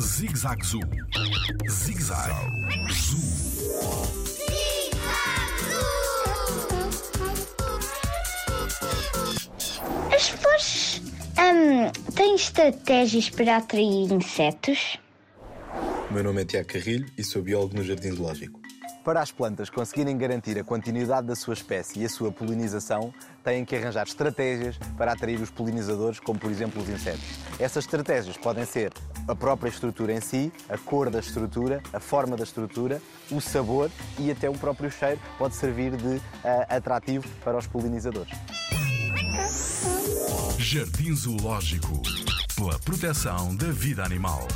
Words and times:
Zig-Zag 0.00 0.64
Zoo. 0.64 0.80
Zig-Zag 1.70 2.32
Zoo. 2.90 3.18
As 10.12 10.28
flores 10.30 11.02
hum, 11.38 11.92
têm 12.14 12.34
estratégias 12.34 13.30
para 13.30 13.58
atrair 13.58 14.12
insetos? 14.12 14.98
O 16.10 16.14
meu 16.14 16.24
nome 16.24 16.42
é 16.42 16.44
Tiago 16.44 16.68
Carrilho 16.68 17.06
e 17.16 17.22
sou 17.22 17.40
biólogo 17.40 17.76
no 17.76 17.84
Jardim 17.84 18.10
Zoológico. 18.10 18.61
Para 19.04 19.20
as 19.20 19.32
plantas 19.32 19.68
conseguirem 19.68 20.16
garantir 20.16 20.56
a 20.58 20.62
continuidade 20.62 21.26
da 21.26 21.34
sua 21.34 21.54
espécie 21.54 22.00
e 22.00 22.04
a 22.04 22.08
sua 22.08 22.30
polinização, 22.30 23.12
têm 23.42 23.64
que 23.64 23.74
arranjar 23.74 24.06
estratégias 24.06 24.78
para 24.96 25.12
atrair 25.12 25.40
os 25.40 25.50
polinizadores, 25.50 26.20
como 26.20 26.38
por 26.38 26.50
exemplo 26.50 26.80
os 26.80 26.88
insetos. 26.88 27.24
Essas 27.58 27.84
estratégias 27.84 28.36
podem 28.36 28.64
ser 28.64 28.92
a 29.26 29.34
própria 29.34 29.68
estrutura 29.68 30.12
em 30.12 30.20
si, 30.20 30.52
a 30.68 30.78
cor 30.78 31.10
da 31.10 31.18
estrutura, 31.18 31.82
a 31.92 31.98
forma 31.98 32.36
da 32.36 32.44
estrutura, 32.44 33.02
o 33.30 33.40
sabor 33.40 33.90
e 34.18 34.30
até 34.30 34.48
o 34.48 34.54
próprio 34.54 34.90
cheiro 34.90 35.20
pode 35.36 35.56
servir 35.56 35.96
de 35.96 36.16
uh, 36.16 36.20
atrativo 36.68 37.28
para 37.44 37.58
os 37.58 37.66
polinizadores. 37.66 38.32
Jardim 40.58 41.14
Zoológico. 41.14 42.00
Pela 42.54 42.78
proteção 42.78 43.56
da 43.56 43.66
vida 43.72 44.04
animal. 44.04 44.46